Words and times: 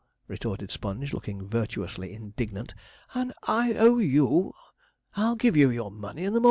"'retorted 0.27 0.71
Sponge, 0.71 1.13
looking 1.13 1.47
virtuously 1.47 2.11
indignant. 2.11 2.73
'An 3.13 3.33
"I.O.U.!" 3.47 4.51
I'll 5.15 5.35
give 5.35 5.55
you 5.55 5.69
your 5.69 5.91
money 5.91 6.23
i' 6.23 6.25
the 6.25 6.29
mornin'.' 6.31 6.39